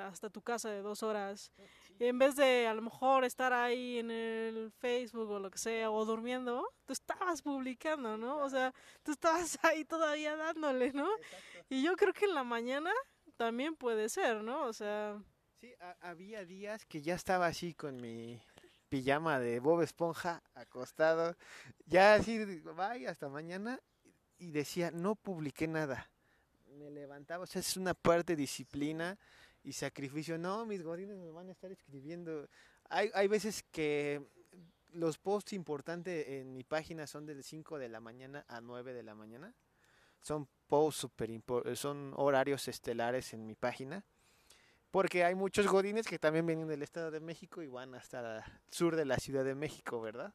[0.07, 1.53] hasta tu casa de dos horas.
[1.99, 5.59] Y en vez de a lo mejor estar ahí en el Facebook o lo que
[5.59, 8.38] sea, o durmiendo, tú estabas publicando, ¿no?
[8.38, 11.09] O sea, tú estabas ahí todavía dándole, ¿no?
[11.68, 12.90] Y yo creo que en la mañana
[13.37, 14.64] también puede ser, ¿no?
[14.66, 15.23] O sea...
[15.61, 18.40] Sí, había días que ya estaba así con mi
[18.94, 21.37] pijama de Bob Esponja acostado,
[21.87, 22.38] ya así,
[22.76, 23.80] vaya, hasta mañana,
[24.38, 26.09] y decía, no publiqué nada
[26.74, 29.18] me levantaba, o sea, es una parte de disciplina
[29.62, 30.38] y sacrificio.
[30.38, 32.48] No, mis godines me van a estar escribiendo.
[32.88, 34.22] Hay, hay veces que
[34.92, 39.02] los posts importantes en mi página son del 5 de la mañana a 9 de
[39.02, 39.54] la mañana.
[40.20, 41.30] Son posts super
[41.76, 44.04] son horarios estelares en mi página.
[44.94, 48.44] Porque hay muchos godines que también vienen del Estado de México y van hasta el
[48.70, 50.33] sur de la Ciudad de México, ¿verdad?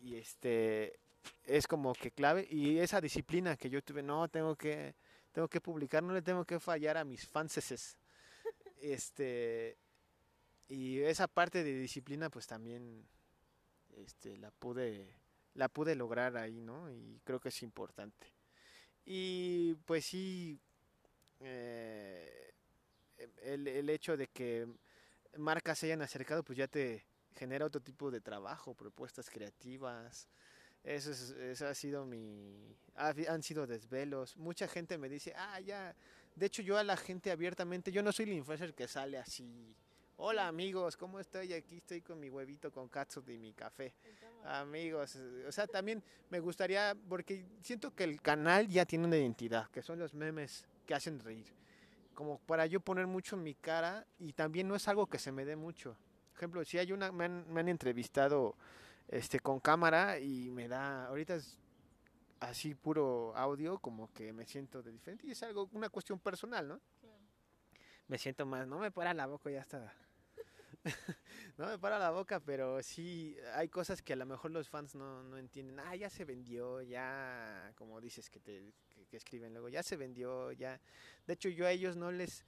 [0.00, 0.98] Y este
[1.44, 2.48] es como que clave.
[2.50, 4.94] Y esa disciplina que yo tuve, no, tengo que
[5.32, 7.98] tengo que publicar, no le tengo que fallar a mis fanses.
[8.80, 9.76] Este,
[10.70, 13.06] y esa parte de disciplina, pues también
[13.98, 15.14] este, la pude
[15.52, 16.90] la pude lograr ahí, ¿no?
[16.90, 18.26] Y creo que es importante.
[19.04, 20.58] Y pues sí,
[21.40, 22.51] eh,
[23.42, 24.66] el, el hecho de que
[25.36, 30.28] marcas se hayan acercado, pues ya te genera otro tipo de trabajo, propuestas creativas.
[30.84, 32.76] Eso, es, eso ha sido mi...
[32.96, 34.36] Han sido desvelos.
[34.36, 35.94] Mucha gente me dice, ah, ya...
[36.34, 39.76] De hecho, yo a la gente abiertamente, yo no soy el influencer que sale así.
[40.16, 41.52] Hola amigos, ¿cómo estoy?
[41.52, 43.94] Aquí estoy con mi huevito con katsu y mi café.
[44.44, 49.68] Amigos, o sea, también me gustaría, porque siento que el canal ya tiene una identidad,
[49.70, 51.46] que son los memes que hacen reír.
[52.14, 55.44] Como para yo poner mucho mi cara y también no es algo que se me
[55.44, 55.96] dé mucho.
[56.30, 58.56] Por ejemplo, si hay una, me han, me han entrevistado
[59.08, 61.58] este con cámara y me da, ahorita es
[62.40, 66.66] así puro audio, como que me siento de diferente y es algo, una cuestión personal,
[66.66, 66.80] ¿no?
[67.00, 67.18] Claro.
[68.08, 69.92] Me siento más, no me para la boca, ya está.
[71.56, 74.94] no me para la boca, pero sí hay cosas que a lo mejor los fans
[74.94, 75.78] no, no entienden.
[75.80, 78.72] Ah, ya se vendió, ya, como dices que te
[79.12, 80.80] que, escriben luego, ya se vendió, ya.
[81.26, 82.44] De hecho, yo a ellos no les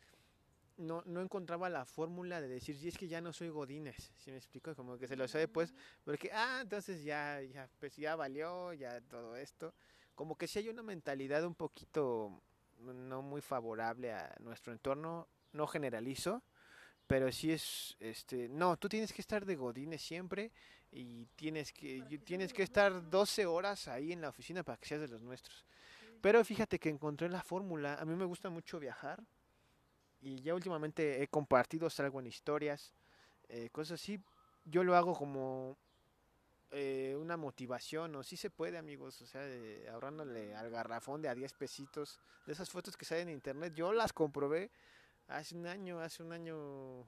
[0.77, 4.31] no, no encontraba la fórmula de decir, si es que ya no soy Godínez, si
[4.31, 5.73] me explico, como que se lo sabe pues,
[6.05, 9.73] porque, ah, entonces ya, ya, pues ya valió, ya todo esto,
[10.15, 12.43] como que si hay una mentalidad un poquito
[12.81, 16.43] no muy favorable a nuestro entorno, no generalizo,
[17.07, 20.51] pero sí es, este, no, tú tienes que estar de Godínez siempre
[20.91, 25.03] y tienes que, tienes que estar 12 horas ahí en la oficina para que seas
[25.03, 25.65] de los nuestros.
[26.25, 29.23] Pero fíjate que encontré la fórmula, a mí me gusta mucho viajar,
[30.23, 32.95] y ya últimamente he compartido, salgo en historias,
[33.51, 34.19] eh, cosas así.
[34.65, 35.77] Yo lo hago como
[36.71, 39.43] eh, una motivación, o si sí se puede, amigos, o sea,
[39.93, 43.93] ahorrándole al garrafón de a 10 pesitos, de esas fotos que salen en internet, yo
[43.93, 44.71] las comprobé
[45.29, 47.07] hace un año, hace un año,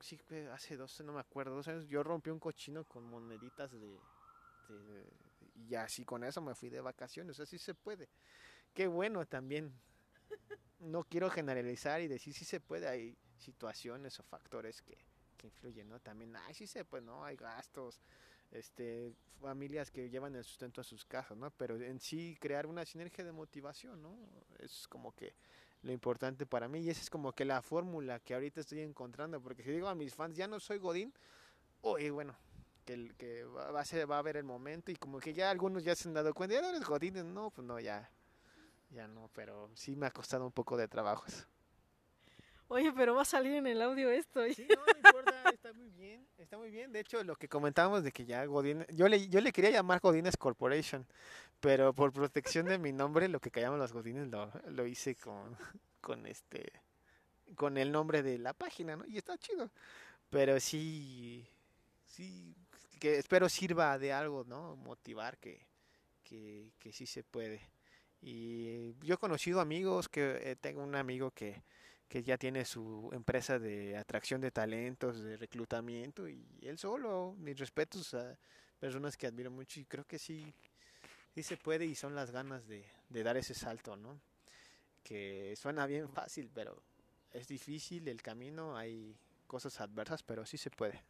[0.00, 0.20] sí,
[0.52, 3.98] hace dos, no me acuerdo, dos años, yo rompí un cochino con moneditas de
[5.54, 8.08] y así con eso me fui de vacaciones, así se puede.
[8.72, 9.72] Qué bueno también
[10.80, 14.96] no quiero generalizar y decir si se puede, hay situaciones o factores que,
[15.36, 16.00] que influyen, ¿no?
[16.00, 17.24] También, ay, sí se puede, ¿no?
[17.24, 18.00] Hay gastos,
[18.50, 21.50] este, familias que llevan el sustento a sus casas, ¿no?
[21.52, 24.16] Pero en sí crear una sinergia de motivación, ¿no?
[24.58, 25.34] Es como que
[25.82, 29.40] lo importante para mí y esa es como que la fórmula que ahorita estoy encontrando,
[29.40, 31.12] porque si digo a mis fans, ya no soy Godín,
[31.82, 32.36] oye, bueno,
[32.84, 35.84] que, que va, a ser, va a haber el momento y como que ya algunos
[35.84, 38.10] ya se han dado cuenta, ya no eres Godín, no, pues no, ya,
[38.90, 41.46] ya no, pero sí me ha costado un poco de trabajo eso.
[42.68, 44.40] Oye, pero va a salir en el audio esto.
[44.52, 46.92] Sí, no, no importa, está muy bien, está muy bien.
[46.92, 50.00] De hecho, lo que comentábamos de que ya Godín, yo le, yo le quería llamar
[50.00, 51.06] Godines Corporation,
[51.60, 55.56] pero por protección de mi nombre, lo que callamos los Godines lo, lo hice con,
[56.00, 56.72] con este,
[57.54, 59.04] con el nombre de la página, ¿no?
[59.06, 59.70] Y está chido.
[60.30, 61.46] Pero sí,
[62.06, 62.56] sí,
[63.00, 64.76] que espero sirva de algo, ¿no?
[64.76, 65.66] Motivar que,
[66.22, 67.60] que, que sí se puede.
[68.20, 71.62] Y yo he conocido amigos, que eh, tengo un amigo que,
[72.08, 77.58] que ya tiene su empresa de atracción de talentos, de reclutamiento, y él solo, mis
[77.58, 78.38] respetos a
[78.78, 80.54] personas que admiro mucho y creo que sí,
[81.34, 84.20] sí se puede y son las ganas de, de dar ese salto, ¿no?
[85.02, 86.82] Que suena bien fácil, pero
[87.32, 91.02] es difícil el camino, hay cosas adversas, pero sí se puede.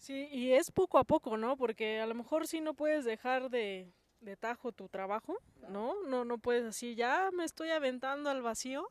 [0.00, 1.58] Sí, y es poco a poco, ¿no?
[1.58, 5.36] Porque a lo mejor sí no puedes dejar de, de tajo tu trabajo,
[5.68, 5.94] ¿no?
[6.06, 8.90] No, no puedes así, ya me estoy aventando al vacío,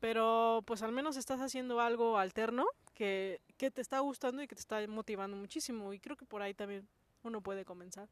[0.00, 4.54] pero pues al menos estás haciendo algo alterno que, que te está gustando y que
[4.54, 6.88] te está motivando muchísimo y creo que por ahí también
[7.22, 8.08] uno puede comenzar.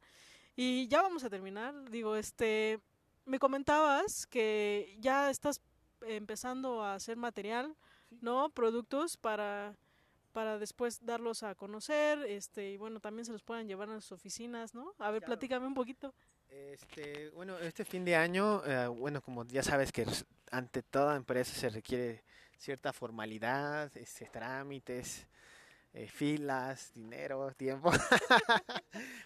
[0.55, 2.79] Y ya vamos a terminar, digo, este,
[3.25, 5.61] me comentabas que ya estás
[6.01, 7.75] empezando a hacer material,
[8.21, 8.51] ¿no?
[8.51, 9.75] Productos para
[10.39, 14.13] para después darlos a conocer, este, y bueno, también se los puedan llevar a sus
[14.13, 14.93] oficinas, ¿no?
[14.97, 15.31] A ver, claro.
[15.31, 16.13] platícame un poquito.
[16.47, 20.05] Este, bueno, este fin de año, eh, bueno, como ya sabes que
[20.49, 22.23] ante toda empresa se requiere
[22.57, 25.27] cierta formalidad, este, trámites,
[25.91, 27.91] eh, filas, dinero, tiempo.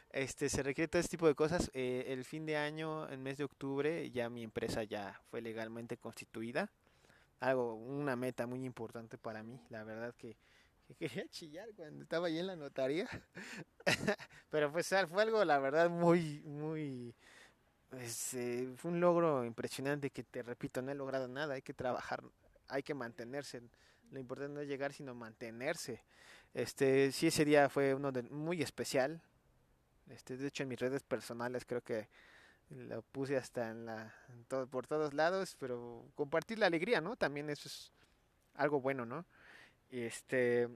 [0.10, 1.70] este, se requiere todo este tipo de cosas.
[1.76, 5.96] Eh, el fin de año, en mes de octubre, ya mi empresa ya fue legalmente
[5.96, 6.72] constituida.
[7.40, 9.62] Algo, una meta muy importante para mí.
[9.70, 10.38] La verdad que,
[10.88, 13.08] que quería chillar cuando estaba ahí en la notaría.
[14.50, 17.14] Pero pues fue algo, la verdad, muy, muy...
[17.90, 21.74] Pues, eh, fue un logro impresionante que te repito, no he logrado nada, hay que
[21.74, 22.24] trabajar,
[22.68, 23.62] hay que mantenerse.
[24.12, 26.04] Lo importante no es llegar, sino mantenerse.
[26.54, 29.22] Este, sí, ese día fue uno de, muy especial.
[30.10, 32.10] Este, de hecho, en mis redes personales creo que
[32.70, 37.16] lo puse hasta en la, en todo, por todos lados, pero compartir la alegría, ¿no?
[37.16, 37.92] También eso es
[38.56, 39.26] algo bueno, ¿no?
[39.94, 40.68] Este,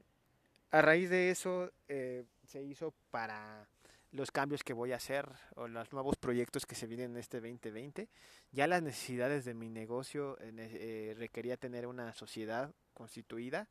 [0.70, 3.68] a raíz de eso eh, se hizo para
[4.12, 7.42] los cambios que voy a hacer o los nuevos proyectos que se vienen en este
[7.42, 8.10] 2020.
[8.52, 13.68] Ya las necesidades de mi negocio eh, eh, requería tener una sociedad constituida.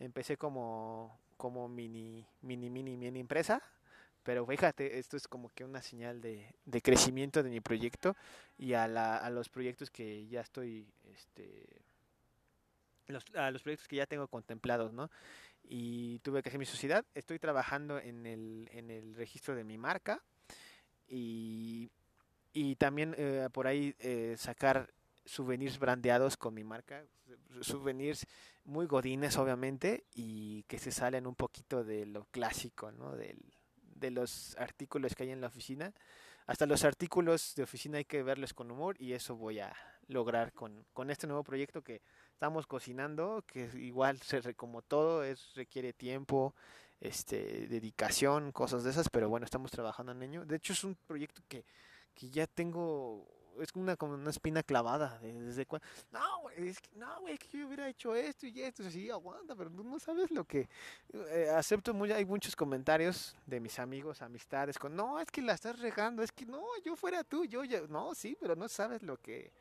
[0.00, 3.62] Empecé como, como mini, mini, mini, mini empresa,
[4.24, 8.16] pero fíjate, esto es como que una señal de, de crecimiento de mi proyecto
[8.58, 11.83] y a, la, a los proyectos que ya estoy, este,
[13.08, 15.10] los, a los proyectos que ya tengo contemplados, ¿no?
[15.68, 17.04] y tuve que hacer mi sociedad.
[17.14, 20.22] Estoy trabajando en el, en el registro de mi marca
[21.08, 21.90] y,
[22.52, 24.92] y también eh, por ahí eh, sacar
[25.24, 27.02] souvenirs brandeados con mi marca,
[27.62, 28.26] souvenirs
[28.64, 33.16] muy godines obviamente y que se salen un poquito de lo clásico, ¿no?
[33.16, 33.38] Del,
[33.96, 35.92] de los artículos que hay en la oficina.
[36.46, 39.74] Hasta los artículos de oficina hay que verlos con humor y eso voy a
[40.08, 42.02] lograr con, con este nuevo proyecto que
[42.34, 46.54] estamos cocinando, que igual se, como todo es requiere tiempo,
[47.00, 50.44] este, dedicación, cosas de esas, pero bueno, estamos trabajando en ello.
[50.44, 51.64] De hecho es un proyecto que,
[52.14, 53.26] que ya tengo
[53.60, 57.56] es una como una espina clavada desde cuando no güey es que no güey que
[57.56, 60.68] yo hubiera hecho esto y esto sí aguanta pero no sabes lo que
[61.12, 65.52] eh, acepto muy hay muchos comentarios de mis amigos amistades con no es que la
[65.52, 69.04] estás regando es que no yo fuera tú yo ya no sí pero no sabes
[69.04, 69.52] lo que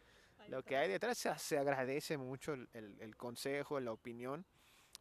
[0.47, 4.45] lo que hay detrás se, agradece mucho el, el, consejo, la opinión,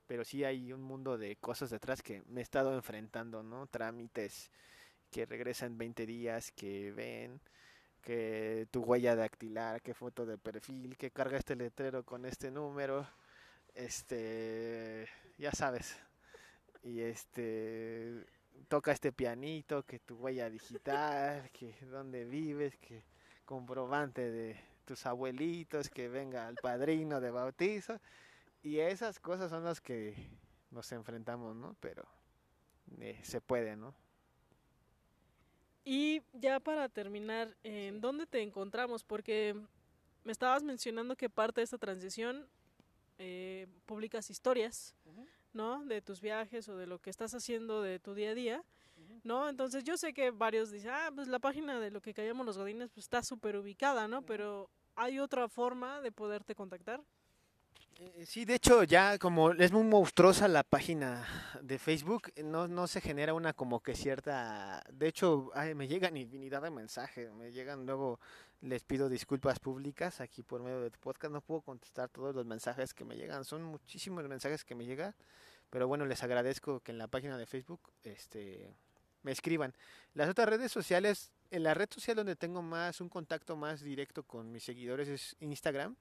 [0.06, 3.66] pero sí hay un mundo de cosas detrás que me he estado enfrentando, ¿no?
[3.66, 4.50] Trámites
[5.10, 7.40] que regresan 20 días, que ven,
[8.02, 13.06] que tu huella dactilar, que foto de perfil, que carga este letrero con este número,
[13.74, 15.06] este,
[15.38, 15.96] ya sabes,
[16.82, 18.24] y este,
[18.68, 23.04] toca este pianito, que tu huella digital, que dónde vives, que
[23.44, 28.00] comprobante de tus abuelitos, que venga el padrino de bautizo.
[28.62, 30.14] Y esas cosas son las que
[30.70, 31.76] nos enfrentamos, ¿no?
[31.80, 32.06] Pero
[33.00, 33.94] eh, se puede, ¿no?
[35.84, 39.02] Y ya para terminar, ¿en dónde te encontramos?
[39.02, 39.56] Porque
[40.24, 42.46] me estabas mencionando que parte de esta transición
[43.18, 44.94] eh, publicas historias,
[45.52, 45.84] ¿no?
[45.84, 48.64] De tus viajes o de lo que estás haciendo de tu día a día.
[49.24, 49.48] ¿No?
[49.48, 52.58] Entonces yo sé que varios dicen, ah, pues la página de lo que callamos los
[52.58, 54.22] godines pues está súper ubicada, ¿no?
[54.22, 57.02] Pero ¿hay otra forma de poderte contactar?
[57.98, 61.26] Eh, sí, de hecho ya como es muy monstruosa la página
[61.60, 64.82] de Facebook, no, no se genera una como que cierta...
[64.92, 68.18] De hecho, me llegan infinidad de mensajes, me llegan luego,
[68.60, 72.46] les pido disculpas públicas aquí por medio de tu podcast, no puedo contestar todos los
[72.46, 75.14] mensajes que me llegan, son muchísimos mensajes que me llegan,
[75.70, 78.74] pero bueno, les agradezco que en la página de Facebook, este
[79.22, 79.74] me escriban.
[80.14, 84.22] Las otras redes sociales, en la red social donde tengo más un contacto más directo
[84.22, 85.96] con mis seguidores es Instagram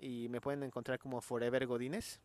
[0.00, 2.20] y me pueden encontrar como Forever Godines.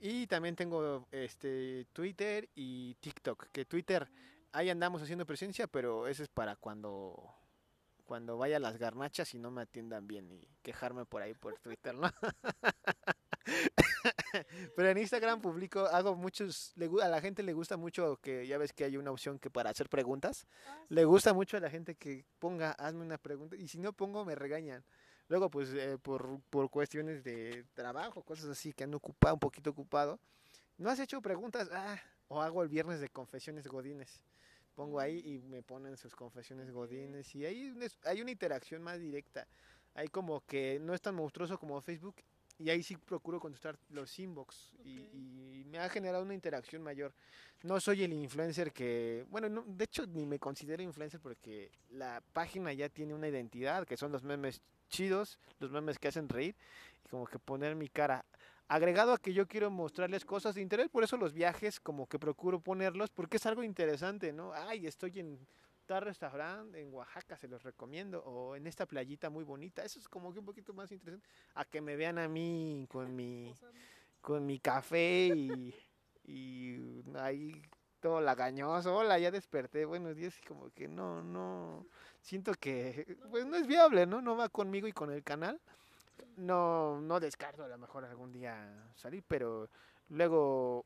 [0.00, 4.08] Y también tengo este Twitter y TikTok, que Twitter
[4.52, 7.34] ahí andamos haciendo presencia, pero eso es para cuando
[8.04, 11.56] cuando vaya a las garnachas y no me atiendan bien y quejarme por ahí por
[11.60, 12.10] Twitter, ¿no?
[14.76, 18.58] Pero en Instagram publico, hago muchos, le, a la gente le gusta mucho que ya
[18.58, 21.70] ves que hay una opción que para hacer preguntas, ah, le gusta mucho a la
[21.70, 24.84] gente que ponga, hazme una pregunta, y si no pongo me regañan.
[25.28, 29.70] Luego, pues eh, por, por cuestiones de trabajo, cosas así que han ocupado, un poquito
[29.70, 30.18] ocupado,
[30.76, 34.24] no has hecho preguntas, ah, o hago el viernes de confesiones godines.
[34.74, 39.46] Pongo ahí y me ponen sus confesiones godines y ahí hay una interacción más directa.
[39.94, 42.16] Hay como que no es tan monstruoso como Facebook
[42.60, 47.14] y ahí sí procuro contestar los inbox y, me ha generado una interacción mayor.
[47.62, 52.72] No soy el influencer que, bueno, de hecho ni me considero influencer porque la página
[52.72, 56.56] ya tiene una identidad, que son los memes chidos, los memes que hacen reír,
[57.04, 58.24] y como que poner mi cara.
[58.66, 62.18] Agregado a que yo quiero mostrarles cosas de interés, por eso los viajes como que
[62.18, 64.52] procuro ponerlos, porque es algo interesante, ¿no?
[64.52, 65.38] Ay, estoy en
[65.98, 70.32] restaurante en Oaxaca, se los recomiendo, o en esta playita muy bonita, eso es como
[70.32, 73.52] que un poquito más interesante, a que me vean a mí con mi,
[74.20, 75.74] con mi café y,
[76.24, 77.60] y ahí
[78.00, 81.86] todo lagañoso, hola, ya desperté, buenos días, y como que no, no,
[82.20, 84.22] siento que, pues no es viable, ¿no?
[84.22, 85.60] No va conmigo y con el canal,
[86.36, 89.68] no, no descarto a lo mejor algún día salir, pero
[90.08, 90.84] luego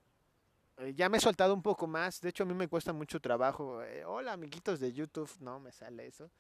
[0.78, 2.20] eh, ya me he soltado un poco más.
[2.20, 3.82] De hecho, a mí me cuesta mucho trabajo.
[3.82, 5.30] Eh, hola, amiguitos de YouTube.
[5.40, 6.30] No me sale eso.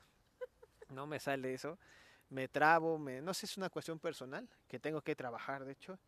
[0.90, 1.78] No me sale eso.
[2.30, 5.98] Me trabo, me, no sé, es una cuestión personal que tengo que trabajar, de hecho.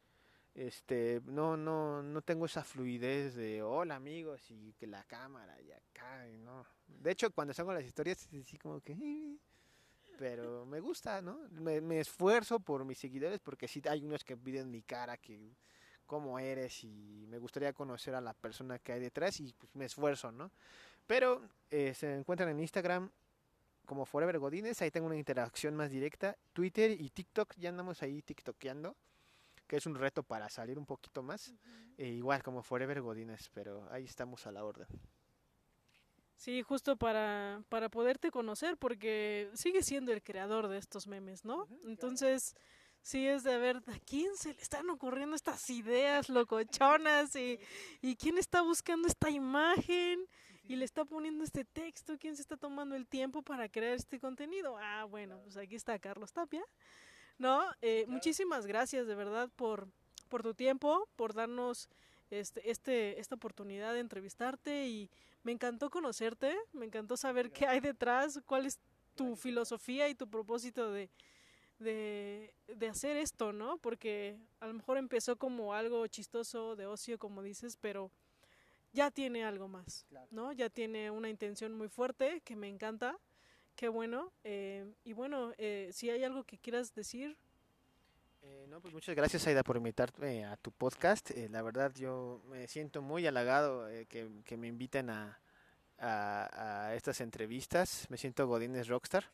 [0.55, 5.71] Este, no, no, no tengo esa fluidez de hola amigos y que la cámara y
[5.71, 6.65] acá, no.
[6.87, 8.97] De hecho, cuando salgo las historias, así como que,
[10.19, 11.39] pero me gusta, ¿no?
[11.51, 15.55] Me, me esfuerzo por mis seguidores porque sí hay unos que piden mi cara, que
[16.07, 19.85] cómo eres y me gustaría conocer a la persona que hay detrás y pues me
[19.85, 20.51] esfuerzo, ¿no?
[21.07, 23.11] Pero eh, se encuentran en Instagram
[23.85, 26.37] como Forever Godines, ahí tengo una interacción más directa.
[26.53, 28.97] Twitter y TikTok, ya andamos ahí tiktokeando,
[29.67, 31.55] que es un reto para salir un poquito más.
[31.97, 34.87] E igual como Forever Godines, pero ahí estamos a la orden.
[36.37, 41.67] Sí, justo para, para poderte conocer, porque sigue siendo el creador de estos memes, ¿no?
[41.87, 42.55] Entonces,
[43.07, 47.61] sí es de ver a quién se le están ocurriendo estas ideas locochonas y,
[48.03, 50.27] y quién está buscando esta imagen
[50.65, 54.19] y le está poniendo este texto, quién se está tomando el tiempo para crear este
[54.19, 54.77] contenido.
[54.77, 56.65] Ah, bueno, pues aquí está Carlos Tapia.
[57.39, 59.87] No, eh, muchísimas gracias de verdad por,
[60.29, 61.89] por tu tiempo, por darnos
[62.31, 64.89] este, este, esta oportunidad de entrevistarte.
[64.89, 65.11] Y
[65.45, 68.81] me encantó conocerte, me encantó saber qué hay detrás, cuál es
[69.15, 71.09] tu filosofía y tu propósito de,
[71.79, 73.79] de, de, hacer esto, ¿no?
[73.79, 78.11] Porque a lo mejor empezó como algo chistoso, de ocio, como dices, pero
[78.93, 80.53] ya tiene algo más, ¿no?
[80.53, 83.19] Ya tiene una intención muy fuerte que me encanta,
[83.75, 84.33] qué bueno.
[84.43, 87.37] Eh, y bueno, eh, si hay algo que quieras decir.
[88.43, 91.31] Eh, no, pues muchas gracias Aida por invitarme a tu podcast.
[91.33, 95.41] Eh, la verdad yo me siento muy halagado eh, que, que, me inviten a,
[95.99, 98.07] a, a, estas entrevistas.
[98.09, 99.25] Me siento Godínez Rockstar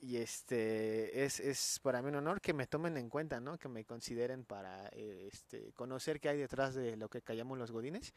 [0.00, 3.58] y este es, es para mí un honor que me tomen en cuenta, ¿no?
[3.58, 7.70] Que me consideren para eh, este, conocer qué hay detrás de lo que callamos los
[7.70, 8.12] godines.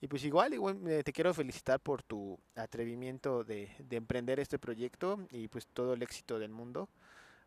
[0.00, 4.58] Y pues igual, igual eh, te quiero felicitar por tu atrevimiento de, de, emprender este
[4.58, 6.88] proyecto y pues todo el éxito del mundo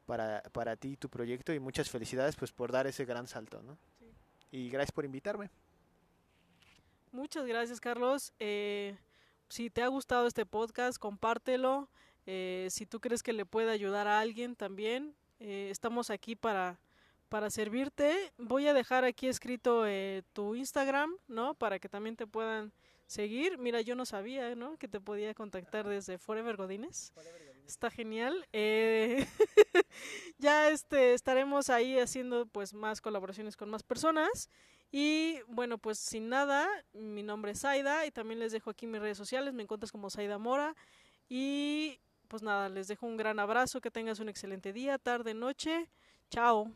[0.06, 3.62] para, para ti y tu proyecto y muchas felicidades pues por dar ese gran salto,
[3.62, 3.78] ¿no?
[4.00, 4.06] Sí.
[4.52, 5.50] Y gracias por invitarme.
[7.12, 8.34] Muchas gracias, Carlos.
[8.40, 8.98] Eh,
[9.48, 11.90] si te ha gustado este podcast, compártelo.
[12.26, 16.80] Eh, si tú crees que le puede ayudar a alguien también, eh, estamos aquí para,
[17.30, 18.34] para servirte.
[18.38, 21.54] Voy a dejar aquí escrito eh, tu Instagram, ¿no?
[21.54, 22.74] Para que también te puedan
[23.06, 23.58] seguir.
[23.58, 24.78] Mira, yo no sabía, ¿no?
[24.78, 27.14] Que te podía contactar desde Forever Godines.
[27.68, 28.48] Está genial.
[30.38, 34.50] Ya este estaremos ahí haciendo pues más colaboraciones con más personas.
[34.92, 39.02] Y bueno, pues sin nada, mi nombre es Saida y también les dejo aquí mis
[39.02, 39.54] redes sociales.
[39.54, 40.76] Me encuentras como Saida Mora.
[41.28, 45.90] Y pues nada, les dejo un gran abrazo, que tengas un excelente día, tarde, noche.
[46.30, 46.72] Chao.